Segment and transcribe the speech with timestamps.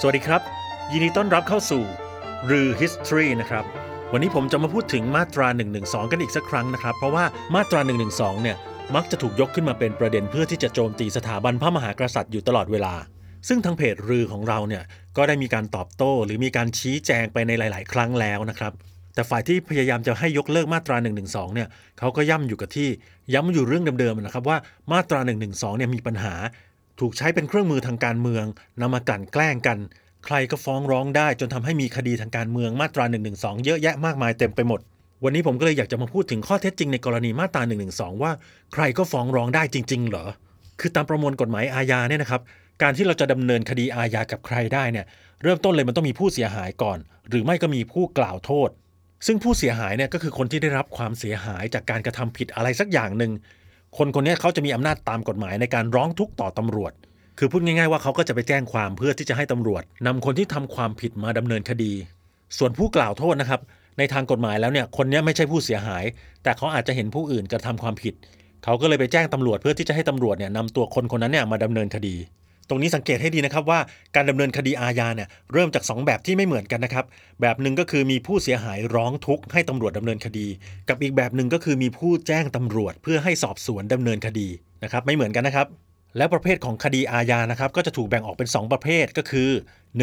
[0.00, 0.42] สวัสดีครับ
[0.92, 1.82] ยินดีต้อนรับเข้าสู่
[2.50, 3.64] รือ History นะครับ
[4.12, 5.48] วันนี้ผมจะมาพูดถึงมาตรา
[5.80, 7.24] 112 กันอีกสักครั้งนะครับ เพราะว่า
[7.54, 7.80] มาตรา
[8.12, 8.56] 112 เนี่ย
[8.94, 12.94] มักจะถูกยกขึ้นมาเป็นประเด็นเพื่อที่จะโจมตีสถาบันพระมหากษัตริย์อยู่ตลอดเวลา
[13.48, 14.82] ซึ่งทางเพจรือของเราเนี่ย
[15.16, 18.72] ก็ได้มีการตอบโต้หรือมีการชี้แจงไปในหลาย ๆ ครั้งแล้วนะครับ
[19.14, 21.68] แต่ฝ่ายที่พยายามจะให้ยกเลิกมาตรา112เนี่ย
[21.98, 22.88] เขาก็ย่ำอยู่กับที่
[23.34, 24.58] ย้ำอยู่เรื่องเดิมๆนะครับว่า
[24.92, 26.34] มาตรา112เนี่ยมีปัญหา
[27.00, 28.44] ถูกใช้เป็นเครื่องมือทางการเมือง
[28.80, 29.78] นำมากลั่นแกล้งกัน
[30.24, 34.80] ใครก็ฟ้องร้องได้จนทำให้มีคดีทางการเมืองมาตรา112เยอะแยะมากมายเต็มไปหมด
[35.24, 38.32] วันนี้ผมก็เลยอยากจะมาพูดถึงข้อเท็จจริงในกรณีมาตรา112ว่า
[38.72, 40.26] ใครก็ฟ้องร้องได้จริง ๆ เหรอ
[40.80, 42.42] คือตามประมวลกฎหมายอาญาเนี่ยนะครับ
[42.82, 45.06] การที่เราจะดำเนินคดีอาญากับใครได้เนี่ย
[45.42, 46.98] เริ่มต้นเลยมันต้องมีผู้เสียหายก่อน
[47.28, 48.70] หรือไม่ก็มีผู้กล่าวโทษ
[49.26, 53.32] ซึ่งผู้เสียหายเนี่ยก็คือคนที่ได้รับความเสียหายจากการกระทำผิดอะไรสักอย่างหนึ่ง
[53.98, 56.92] คนคนนี้เขาจะมีอำนาจตามกฎหมายในการร้องทุกข์ต่อตำรวจ
[57.38, 61.92] คือพูดง่ายๆว่าเขาก็จะไปแจ้งความเพื่อที่จะให้ตำรวจนำคนที่ทำความผิดมาดำเนินคดี
[62.58, 63.60] ส่วนผู้กล่าวโทษนะครับ
[63.98, 66.04] ในทางกฎหมายแล้วเนี่ยคนนี้ไม่ใช่ผู้เสียหาย
[66.42, 68.14] แต่เขาอาจจะเห็นผู้อื่นกระทำความผิด
[68.64, 72.14] เขาก็เลยไปแจ้งตำรวจเพื่อที่จะให้ตำรวจเนี่ยนำตัวคนคนนั้นเนี่ยมาดำเนินคดี
[72.68, 73.80] ตรงนี้สังเกตให้ดีนะครับว่า
[74.14, 77.04] การดำเนินคดีอาญาเนี่ยเริ่มจาก 2 แบบที่ไม่เหมือนกันนะครับ
[77.40, 80.46] แบบหนึ่งก็คือมีผู้เสียหายร้องทุกข์ให้ตำรวจดำเนินคดี
[80.88, 84.48] กับอีกแบบหนึ่งก็คือมีผู้แจ้งตำรวจเพื่อให้สอบสวนดำเนินคดี
[84.84, 85.66] นะครับ ไม่เหมือนกันนะครับ
[86.16, 89.50] แล้วประเภทของคดีอาญานะครับ ก็จะถูกแบ่งออกเป็น 2 ประเภทก็คือ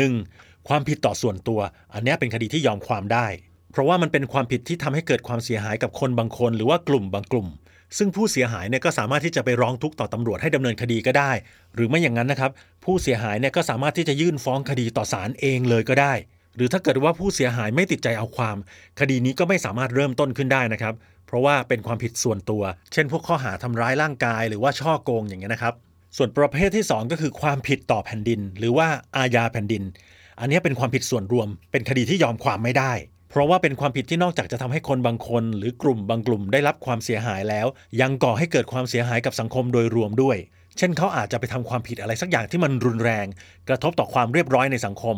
[0.08, 0.68] 1.
[0.68, 1.60] ความผิดต่อส่วนตัว
[1.94, 3.28] อันนี้เป็นคดีที่ยอมความได้
[3.72, 7.48] เพราะว่ามันเป็นความผิดที่ทำให้เกิดความเสียหายกับคนบางคน หรือว่ากลุ่มบางกลุ่ม
[7.98, 11.32] ซึ่งผู้เสียหายเนี่ยก็สามารถที่จะไปร้องทุกข์ต่อตำรวจให้ดำเนินคดีก็ได้
[11.76, 12.52] หรือไม่อย่างนั้นนะครับ
[12.86, 16.14] ผู้เสียหายเนี่ยก็สามารถที่จะยื่นฟ้องคดีต่อศาลเองเลยก็ได้
[16.56, 18.58] หรือถ้าเกิดว่าผู้เสียหายไม่ติดใจเอาความ
[19.00, 20.94] คดีนี้ก็ไม่สามารถเริ่มต้นขึ้นได้นะครับ
[21.28, 25.74] เพราะว่าเป็นความผิดส่วนตัว เช่น พวกข้อหาทำร้ายร่างกาย หรือว่าช่อโกงอย่างเงี้ยนะครับ
[26.18, 29.84] ส่วนประเภทที่ 2 ก็คือความผิดต่อแผ่นดิน หรือว่าอาญาแผ่นดิน
[30.40, 32.94] อันนี้เป็นความผิดส่วนรวม เป็นคดีที่ยอมความไม่ได้
[33.32, 37.68] เพราะว่าเป็นความผิดที่นอกจากจะทำให้คนบางคน หรือกลุ่มบางกลุ่มได้รับความเสียหายแล้ว
[38.02, 40.38] ยังก่อให้เกิดความเสียหายกับสังคมโดยรวมด้วย
[40.78, 43.26] เช่นเขาอาจจะไปทำความผิดอะไรสักอย่างที่มันรุนแรง
[43.70, 45.18] กระทบต่อความเรียบร้อยในสังคม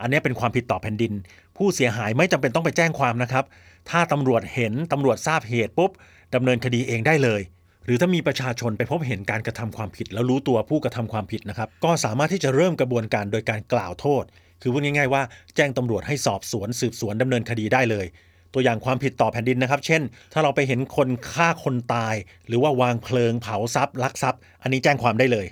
[0.00, 1.12] อันนี้เป็นความผิดต่อแผ่นดิน
[1.56, 3.44] ผู้เสียหายไม่จำเป็นต้องไปแจ้งความนะครับ
[3.90, 5.90] ถ้าตำรวจเห็นตำรวจทราบเหตุปุ๊บ
[6.34, 7.40] ดำเนินคดีเองได้เลย
[7.84, 14.24] หรือถ้ามีประชาชนไปพบเห็นการกระทำความผิด แล้วรู้ตัวผู้กระทำความผิดนะครับ ก็สามารถที่จะเริ่มกระบวนการโดยการกล่าวโทษ
[14.62, 15.22] คือพูดง่ายๆว่า
[15.56, 18.06] แจ้งตำรวจให้สอบสวนสืบสวนดำเนินคดีได้เลย
[18.54, 20.02] ตัวอย่างความผิดต่อแผ่นดินนะครับ เช่น
[20.32, 22.14] ถ้าเราไปเห็นคนฆ่าคนตาย
[22.48, 25.46] หรือว่าวางเพลิงเผาทรัพย์ลักทรัพย์ อันนี้แจ้งความได้เลย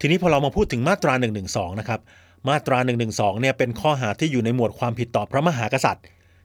[0.00, 1.12] ทีนี้พอเรามาพูดถึงมาตรา
[1.46, 2.00] 112นะครับ
[2.48, 2.78] มาตรา
[3.10, 6.04] 112เนี่ยเป็นข้อหาที่อยู่ในหมวดความผิดต่อพระมหากษัตริย์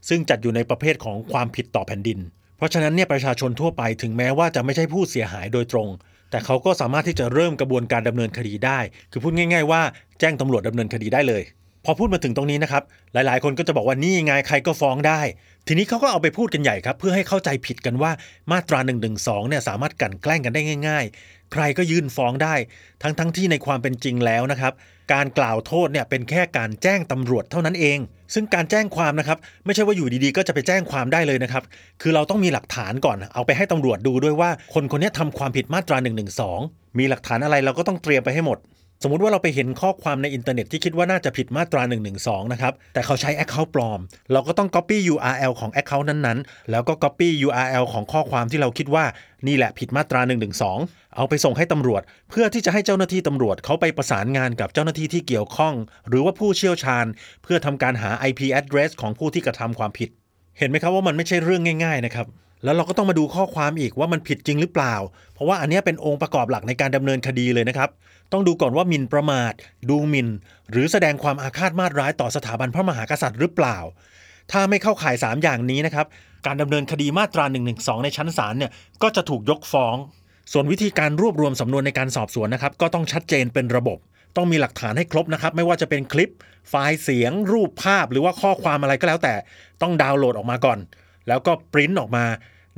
[0.10, 2.20] ซึ่งจัดอยู่ในประเภทของความผิดต่อแผ่นดิน
[2.58, 5.88] เพราะฉะนั้นเนี่ยประชาชนทั่วไปถึงแม้ว่าจะไม่ใช่ผู้เสียหายโดยตรง
[6.32, 8.80] แต่เขาก็สามารถที่จะเริ่มกระบวนการดำเนินคดีได้
[9.12, 9.82] คือพูดง่าย ๆ ว่า
[10.20, 11.44] แจ้งตำรวจดำเนินคดีได้เลย
[11.86, 15.22] พอพูดมาถึงตรงนี้นะครับ หลายๆ คนก็จะบอกว่านี่ไงใครก็ฟ้องได้
[15.68, 18.12] ทีนี้เขาก็เอาไปพูดกันใหญ่ครับ เพื่อให้เข้าใจผิดกันว่า
[18.52, 18.94] มาตรา1นึ
[19.50, 22.56] เนี่ยสามารถกันแกล้งกันได้ง่าย ๆ ใครก็ยื่นฟ้องได้
[23.02, 24.74] ทั้งๆทที่ในความเป็นจริงแล้วนะครับ
[25.14, 28.00] การกล่าวโทษเนี่ยเป็นแค่การแจ้งตำรวจเท่านั้นเอง
[28.34, 31.64] ซึ่งการแจ้งความนะครับไม่ใช่ว่าอยู่ดีๆ ก็จะไปแจ้งความได้เลยนะครับ
[32.02, 36.26] คือเราต้องมีหลักฐานก่อน เอาไปให้ตำรวจดูด้วยว่า คนคนนี้ทำความผิดมาตรา1นึ
[37.00, 38.58] มีหลักฐานอะไรเราก็ต้องเตรียมไปให้หมด
[39.08, 41.82] มมติว่าเราไปเห็นข้อความในอินเทอร์เน็ตที่คิดว่าน่าจะผิดมาตรา
[42.18, 44.00] 112นะครับ แต่เขาใช้ Account ปลอม
[44.32, 49.06] เราก็ต้อง Copy URL ของ Account นั้นๆ แล้วก็ Copy URL ของข้อความที่เราคิดว่า
[49.48, 50.22] นี่แหละผิดมาตรา
[50.68, 55.74] 112เอาไปส่งให้ตำรวจ เพื่อที่จะให้เจ้าหน้าที่ตำรวจเขาไปประสานงานกับเจ้าหน้าที่ที่เกี่ยวข้อง
[56.10, 57.06] หรือว่าผู้เชี่ยวชาญ
[57.44, 60.10] เพื่อทำการหา IP address ของผู้ที่กระทำความผิด
[60.58, 62.28] เห็นไหมครับว่ามันไม่ใช่เรื่องง่าย ๆ นะครับ
[62.66, 64.96] แล้วเราก็ต้องมาดูข้อความอีกว่ามันผิดจริงหรือเปล่า
[65.34, 67.90] เพราะว่าอันนี้เป็นองค์ประกอบหลักในการดำเนินคดีเลยนะครับ
[68.32, 69.54] ต้องดูก่อนว่าหมิ่นประมาท
[69.90, 70.28] ดูหมิ่น
[70.72, 73.78] หรือแสดงความอาฆาตมาตร้ายต่อสถาบันพระมหากษัตริย์หรือเปล่า
[74.52, 76.06] ถ้าไม่เข้าข่าย 3 อย่างนี้นะครับ
[76.46, 77.60] การดำเนินคดีมาตรา1นึ
[78.04, 78.72] ในชั้นศาลเนี่ย
[79.04, 79.96] ก็จะถูกยกฟ้อง
[80.52, 83.98] ส่วนวิธีการรวบรวมสำนวนในการสอบสวนนะครับ ก็ต้องชัดเจนเป็นระบบ
[84.36, 86.32] ต้องมีหลักฐานให้ครบนะครับ ไม่ว่าจะเป็นคลิป
[86.70, 89.34] ไฟล์เสียง รูปภาพ หรือว่าข้อความอะไรก็แล้วแต่
[89.82, 90.80] ต้องดาวน์โหลดออกมาก่อน
[91.28, 92.26] แล้วก็ปริ้นออกมา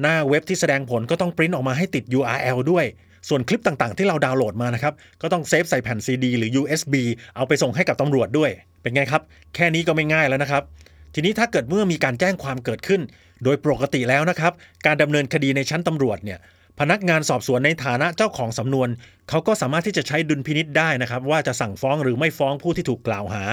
[0.02, 2.86] หน้าเว็บที่แสดงผลก็ต้องปริ้นออกมาให้ติด URL ด้วย
[3.30, 6.96] ส่วนคลิปต่างๆ ที่เราดาวน์โหลดมานะครับ ก็ต้องเซฟใส่แผ่น CD หรือ USB
[7.36, 8.52] เอาไปส่งให้กับตำรวจด้วย
[8.82, 9.22] เป็นไงครับ
[9.56, 10.64] แค่นี้ก็ไม่ง่ายแล้วนะครับ
[11.14, 13.02] ทีนี้ถ้าเกิดเมื่อมีการแจ้งความเกิดขึ้น
[13.44, 14.54] โดยปกติแล้วนะครับ
[14.86, 16.40] การดำเนินคดีในชั้นตำรวจเนี่ย
[16.80, 18.90] พนักงานสอบสวนในฐานะเจ้าของสำนวน
[19.30, 23.44] เขาก็สามารถที่จะใช้ดุลพินิษได้นะครับ ว่าจะสั่งฟ้องหรือไม่ฟ้องผู้ที่ถูกกล่าวหา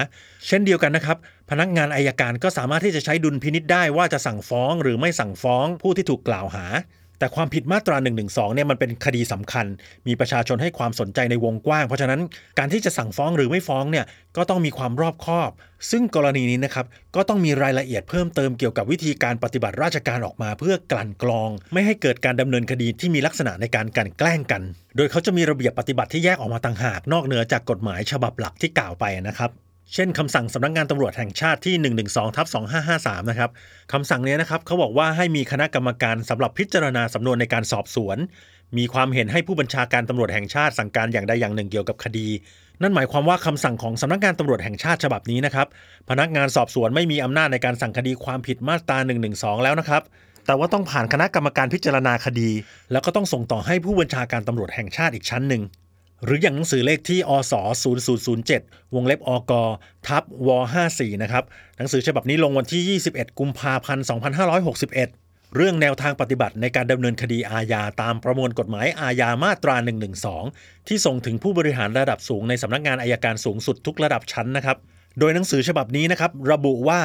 [0.47, 1.17] เช่นเดียวกันนะครับ
[1.49, 6.65] พนักงานอายการก็สามารถที่จะใช้ดุลพินิษได้ว่าจะสั่งฟ้องหรือไม่สั่งฟ้องผู้ที่ถูกกล่าวหา
[7.19, 9.65] แต่ความผิดมาตรา1 1 2เนี่ยมันเป็นคดีสำคัญ
[10.07, 12.21] มีประชาชนให้ความสนใจในวงกว้าง เพราะฉะนั้น
[12.59, 14.05] การที่จะสั่งฟ้องหรือไม่ฟ้องเนี่ย
[14.37, 15.51] ก็ต้องมีความรอบคอบ
[15.91, 16.85] ซึ่งกรณีนี้นะครับ
[17.15, 24.61] ก็ต้องมีรายละเอียดเพิ่มเติมเกี่ยวกับวิธีการปฏิบัติราชการออกมาเพื่อกลั่นกรอง ไม่ให้เกิดการดำเนินคดีที่มีลักษณะในการกลั่นแกล้งกัน
[24.95, 29.51] โดยเขาจะมีระเบียบปฏิบัติที่แยกออกมาต่างหากนอกเหนือจากกฎหมายฉบับหลักที่กล่าวไปนะครับ
[29.95, 31.75] เช่นคำสั่งสำนักงงานตำรวจแห่งชาติที่
[32.07, 32.47] 112ทับ
[32.87, 33.49] 2553 นะครับ
[33.93, 38.17] คำสั่งนี้นะครับเขาบอกว่าให้มีคณะกรรมการสำหรับพิจารณาสำนวนในการสอบสวน
[38.77, 42.27] มีความเห็นให้ผู้บัญชาการตำรวจแห่งชาติสั่งการอย่างใดอย่างหนึ่งเกี่ยวกับคดี
[42.81, 45.67] นั่นหมายความว่าคำสั่งของสำนักงานตำรวจแห่งชาติฉบับนี้นะครับ
[46.09, 48.97] พนักงานสอบสวนไม่มีอำนาจในการสั่งคดีความผิดมาตรา
[49.31, 50.03] 112 แล้วนะครับ
[50.45, 52.49] แต่ว่าต้องผ่านคณะกรรมการพิจารณาคดี
[52.91, 55.61] แล้วก็ต้องส่งต่อให้ผู้บัญชาการตำรวจแห่งชาติอีกชั้นหนึ่ง
[56.25, 57.53] หรืออย่างหนังสือเลขที่อส
[58.23, 59.53] 0007 วงเล็บอก
[60.07, 60.49] ทับว
[60.85, 61.43] 54นะครับ
[61.77, 64.05] หนังสือฉบับนี้ลงวันที่ 21 กุมภาพันธ์
[64.79, 69.75] 2561 เรื่องแนวทางปฏิบัติในการดำเนินคดีอาญาตามประมวลกฎหมายอาญามาตรา
[70.31, 74.77] 112 ที่ส่งถึงผู้บริหารระดับสูงในสำนักงานอายการสูงสุดทุกระดับชั้นนะครับ
[75.19, 76.99] โดยหนังสือฉบับนี้นะครับระบุว่า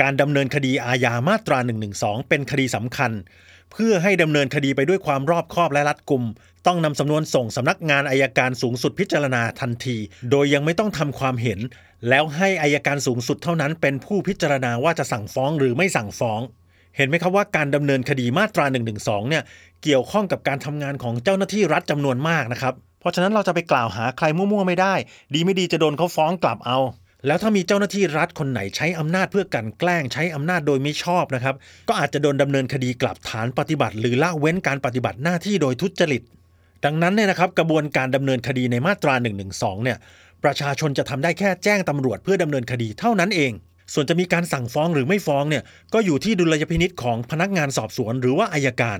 [0.00, 1.58] การดำเนินคดีอาญามาตรา
[1.94, 3.12] 112 เป็นคดีสำคัญ
[3.72, 6.24] เพื่อให้ดำเนินคดีไปด้วยความรอบคอบและรัดกุม
[6.66, 9.96] ต้องนำสำนวนส่งสำนักงานอายการสูงสุดพิจารณาทันที
[10.30, 11.60] โดยยังไม่ต้องทำความเห็น
[12.08, 16.40] แล้วให้อายการสูงสุดเท่านั้นเป็นผู้พิจารณาว่าจะสั่งฟ้องหรือไม่สั่งฟ้อง
[16.96, 18.64] เห็นไหมครับว่าการดำเนินคดีมาตรา
[18.98, 19.42] 112เนี่ย
[19.82, 24.94] เกี่ยวข้องกับการทำงานของเจ้าหน้าที่รัฐจำนวนมากนะครับ เพราะฉะนั้นเราจะไปกล่าวหาใครมั่วๆไม่ได้
[25.34, 26.78] ดีไม่ดีจะโดนเขาฟ้องกลับเอา
[27.26, 31.54] แล้วถ้ามีเจ้าหน้าที่รัฐคนไหนใช้อำนาจเพื่อกันแกล้งใช้อำนาจโดยไม่ชอบนะครับ
[31.88, 36.22] ก็อาจจะโดนดำเนินคดีกลับฐานปฏิบัติ หรือละเว้นการปฏิบัติหน้าที่โดยทุจริต
[36.84, 39.14] ดังนั้นเนี่ยนะครับกระบวนการดำเนินคดีในมาตรา
[39.50, 39.98] 112เนี่ย
[40.44, 43.52] ประชาชนจะทำได้แค่แจ้งตำรวจเพื่อดำเนินคดีเท่านั้นเอง
[43.94, 45.62] ส่วนจะมีการสั่งฟ้องหรือไม่ฟ้องเนี่ย
[45.94, 48.98] ก็อยู่ที่ดุลยพินิษของพนักงานสอบสวนหรือว่าอายการ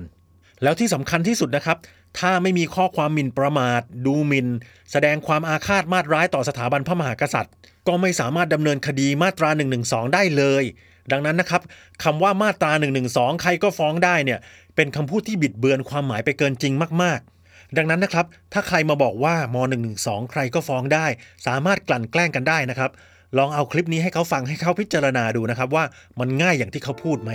[0.63, 1.77] แล้วที่สำคัญที่สุดนะครับ
[2.19, 4.47] ถ้าไม่มีข้อความหมิ่นประมาท ดูหมิน่น
[4.91, 7.53] แสดงความอาฆาตมาตร้ายต่อสถาบันพระมหากษัตริย์
[7.87, 9.49] ก็ไม่สามารถดำเนินคดีมาตรา
[9.81, 10.63] 112 ได้เลย
[11.11, 11.61] ดังนั้นนะครับ
[12.03, 12.71] คำว่ามาตรา
[13.07, 14.39] 112 ใครก็ฟ้องได้เนี่ย
[14.75, 17.19] เป็นคำพูดที่บิดเบือนความหมายไปเกินจริงมาก
[17.49, 19.57] ๆดังนั้นนะครับ ถ้าใครมาบอกว่าม
[19.95, 21.05] 112 ใครก็ฟ้องได้
[21.47, 22.91] สามารถกลั่นแกล้งกันได้นะครับ
[23.37, 25.83] ลองเอาคลิปนี้ให้เขาฟังให้เขาพิจารณาดูนะครับว่า
[26.19, 27.31] มันง่ายอย่างที่เขาพูดไหม